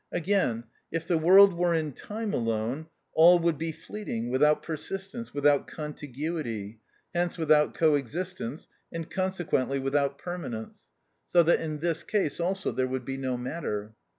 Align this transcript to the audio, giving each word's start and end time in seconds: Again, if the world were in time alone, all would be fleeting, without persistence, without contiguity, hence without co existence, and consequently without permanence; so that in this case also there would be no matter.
Again, 0.11 0.63
if 0.91 1.07
the 1.07 1.19
world 1.19 1.53
were 1.53 1.75
in 1.75 1.91
time 1.91 2.33
alone, 2.33 2.87
all 3.13 3.37
would 3.37 3.59
be 3.59 3.71
fleeting, 3.71 4.31
without 4.31 4.63
persistence, 4.63 5.31
without 5.31 5.67
contiguity, 5.67 6.79
hence 7.13 7.37
without 7.37 7.75
co 7.75 7.93
existence, 7.93 8.67
and 8.91 9.11
consequently 9.11 9.77
without 9.77 10.17
permanence; 10.17 10.87
so 11.27 11.43
that 11.43 11.61
in 11.61 11.81
this 11.81 12.03
case 12.03 12.39
also 12.39 12.71
there 12.71 12.87
would 12.87 13.05
be 13.05 13.15
no 13.17 13.37
matter. 13.37 13.93